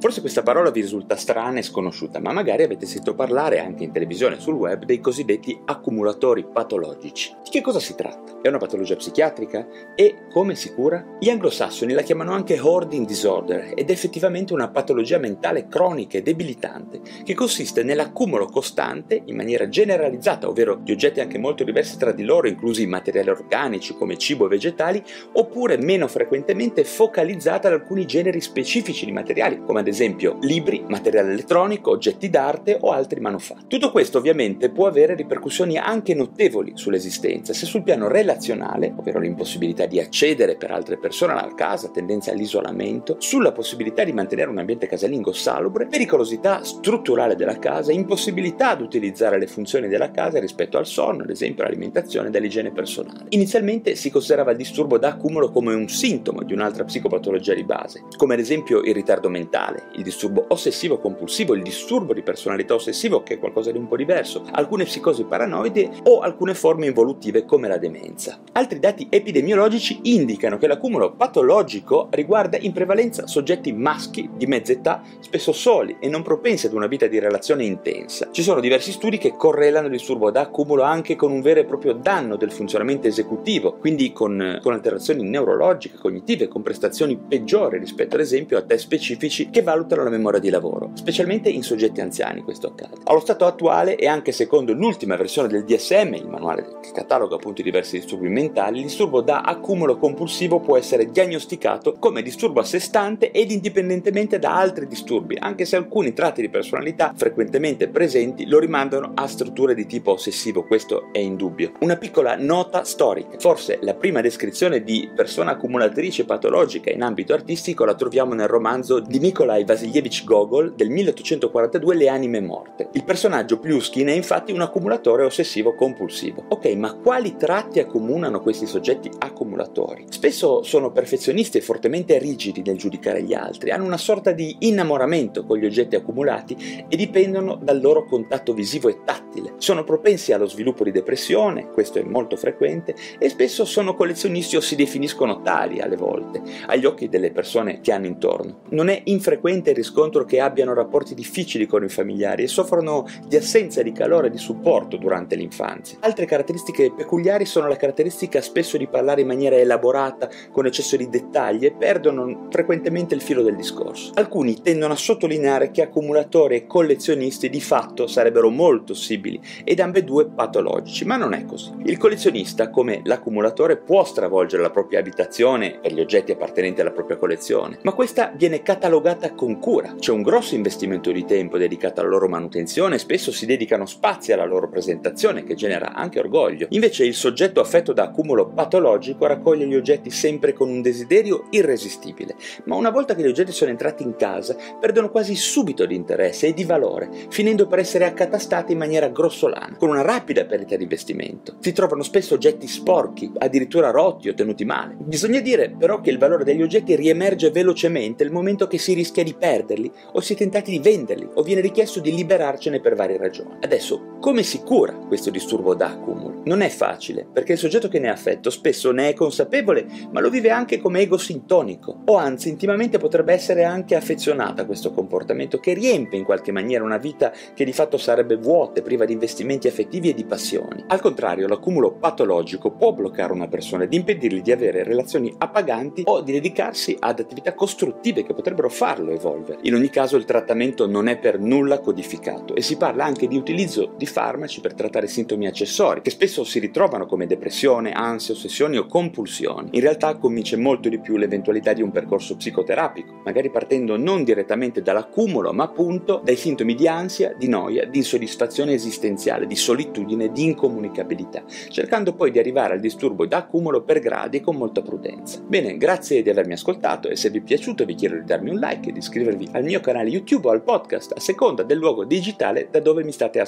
[0.00, 3.92] Forse questa parola vi risulta strana e sconosciuta, ma magari avete sentito parlare anche in
[3.92, 7.36] televisione e sul web dei cosiddetti accumulatori patologici.
[7.44, 8.40] Di che cosa si tratta?
[8.40, 9.68] È una patologia psichiatrica?
[9.94, 11.04] E come si cura?
[11.20, 16.22] Gli anglosassoni la chiamano anche hoarding disorder ed è effettivamente una patologia mentale cronica e
[16.22, 22.12] debilitante che consiste nell'accumulo costante, in maniera generalizzata, ovvero di oggetti anche molto diversi tra
[22.12, 28.06] di loro, inclusi materiali organici come cibo e vegetali, oppure meno frequentemente focalizzata ad alcuni
[28.06, 33.66] generi specifici di materiali, come ad esempio libri, materiale elettronico, oggetti d'arte o altri manufatti.
[33.68, 39.86] Tutto questo ovviamente può avere ripercussioni anche notevoli sull'esistenza, sia sul piano relazionale, ovvero l'impossibilità
[39.86, 44.86] di accedere per altre persone alla casa, tendenza all'isolamento, sulla possibilità di mantenere un ambiente
[44.86, 50.86] casalingo salubre, pericolosità strutturale della casa, impossibilità ad utilizzare le funzioni della casa rispetto al
[50.86, 53.26] sonno, ad esempio l'alimentazione e dell'igiene personale.
[53.30, 58.04] Inizialmente si considerava il disturbo da accumulo come un sintomo di un'altra psicopatologia di base,
[58.16, 63.22] come ad esempio il ritardo mentale, il disturbo ossessivo compulsivo, il disturbo di personalità ossessivo
[63.22, 67.68] che è qualcosa di un po' diverso, alcune psicosi paranoide o alcune forme involutive come
[67.68, 68.40] la demenza.
[68.52, 75.02] Altri dati epidemiologici indicano che l'accumulo patologico riguarda in prevalenza soggetti maschi di mezza età,
[75.20, 78.28] spesso soli e non propensi ad una vita di relazione intensa.
[78.30, 81.64] Ci sono diversi studi che correlano il disturbo da accumulo anche con un vero e
[81.64, 88.16] proprio danno del funzionamento esecutivo, quindi con, con alterazioni neurologiche, cognitive, con prestazioni peggiori rispetto
[88.16, 92.42] ad esempio a test specifici che valutano la memoria di lavoro, specialmente in soggetti anziani
[92.42, 92.96] questo accade.
[93.04, 97.60] Allo stato attuale e anche secondo l'ultima versione del DSM, il manuale che cataloga appunto
[97.60, 102.64] i diversi disturbi mentali, il disturbo da accumulo compulsivo può essere diagnosticato come disturbo a
[102.64, 108.46] sé stante ed indipendentemente da altri disturbi, anche se alcuni tratti di personalità frequentemente presenti
[108.46, 111.72] lo rimandano a strutture di tipo ossessivo, questo è indubbio.
[111.80, 117.84] Una piccola nota storica, forse la prima descrizione di persona accumulatrice patologica in ambito artistico
[117.84, 122.88] la troviamo nel romanzo di Nikolai Nikolai Vasilievich Gogol del 1842 Le anime morte.
[122.92, 126.44] Il personaggio Pluskin è infatti un accumulatore ossessivo compulsivo.
[126.48, 130.06] Ok, ma quali tratti accomunano questi soggetti accumulatori?
[130.08, 135.44] Spesso sono perfezionisti e fortemente rigidi nel giudicare gli altri, hanno una sorta di innamoramento
[135.44, 138.98] con gli oggetti accumulati e dipendono dal loro contatto visivo e
[139.30, 139.54] tattile.
[139.58, 144.60] Sono propensi allo sviluppo di depressione, questo è molto frequente, e spesso sono collezionisti o
[144.60, 148.62] si definiscono tali alle volte, agli occhi delle persone che hanno intorno.
[148.70, 153.36] Non è infrequente frequente riscontro che abbiano rapporti difficili con i familiari e soffrono di
[153.36, 155.98] assenza di calore e di supporto durante l'infanzia.
[156.00, 161.08] Altre caratteristiche peculiari sono la caratteristica spesso di parlare in maniera elaborata, con eccesso di
[161.08, 164.12] dettagli e perdono frequentemente il filo del discorso.
[164.14, 169.19] Alcuni tendono a sottolineare che accumulatori e collezionisti di fatto sarebbero molto simili
[169.64, 171.72] ed ambedue patologici, ma non è così.
[171.84, 177.16] Il collezionista, come l'accumulatore, può stravolgere la propria abitazione per gli oggetti appartenenti alla propria
[177.16, 179.94] collezione, ma questa viene catalogata con cura.
[179.98, 184.32] C'è un grosso investimento di tempo dedicato alla loro manutenzione e spesso si dedicano spazi
[184.32, 186.66] alla loro presentazione che genera anche orgoglio.
[186.70, 192.34] Invece il soggetto affetto da accumulo patologico raccoglie gli oggetti sempre con un desiderio irresistibile,
[192.64, 196.48] ma una volta che gli oggetti sono entrati in casa perdono quasi subito di interesse
[196.48, 200.82] e di valore, finendo per essere accatastati in maniera grossolana, con una rapida perdita di
[200.84, 201.56] investimento.
[201.60, 204.96] Si trovano spesso oggetti sporchi, addirittura rotti o tenuti male.
[204.98, 209.22] Bisogna dire però che il valore degli oggetti riemerge velocemente nel momento che si rischia
[209.22, 213.16] di perderli o si è tentati di venderli o viene richiesto di liberarcene per varie
[213.16, 213.56] ragioni.
[213.60, 216.42] Adesso Come si cura questo disturbo d'accumulo?
[216.44, 220.20] Non è facile, perché il soggetto che ne è affetto spesso ne è consapevole, ma
[220.20, 224.92] lo vive anche come ego sintonico, o anzi intimamente potrebbe essere anche affezionato a questo
[224.92, 229.14] comportamento che riempie in qualche maniera una vita che di fatto sarebbe vuota, priva di
[229.14, 230.84] investimenti affettivi e di passioni.
[230.88, 236.20] Al contrario, l'accumulo patologico può bloccare una persona ed impedirgli di avere relazioni appaganti o
[236.20, 239.60] di dedicarsi ad attività costruttive che potrebbero farlo evolvere.
[239.62, 243.36] In ogni caso il trattamento non è per nulla codificato e si parla anche di
[243.38, 248.76] utilizzo di farmaci per trattare sintomi accessori, che spesso si ritrovano come depressione, ansia, ossessioni
[248.76, 249.70] o compulsioni.
[249.72, 254.82] In realtà convince molto di più l'eventualità di un percorso psicoterapico, magari partendo non direttamente
[254.82, 260.44] dall'accumulo, ma appunto dai sintomi di ansia, di noia, di insoddisfazione esistenziale, di solitudine, di
[260.44, 265.40] incomunicabilità, cercando poi di arrivare al disturbo d'accumulo per gradi con molta prudenza.
[265.46, 268.58] Bene, grazie di avermi ascoltato e se vi è piaciuto vi chiedo di darmi un
[268.58, 272.04] like e di iscrivervi al mio canale YouTube o al podcast a seconda del luogo
[272.04, 273.40] digitale da dove mi state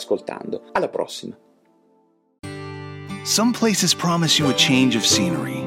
[0.53, 0.63] ascoltando.
[0.75, 1.37] Alla prossima.
[3.25, 5.63] Some places promise you a change of scenery.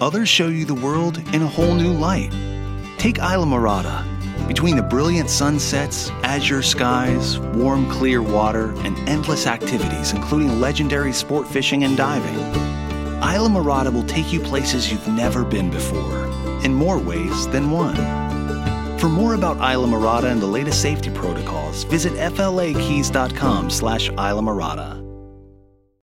[0.00, 2.30] Others show you the world in a whole new light.
[2.98, 4.06] Take Isla Morada.
[4.46, 11.48] Between the brilliant sunsets, azure skies, warm, clear water, and endless activities, including legendary sport
[11.48, 12.36] fishing and diving,
[13.22, 16.26] Isla Morada will take you places you've never been before,
[16.64, 17.96] in more ways than one.
[19.02, 25.01] For more about Isla Morada and the latest safety protocols, visit flakeys.com slash Isla Morada.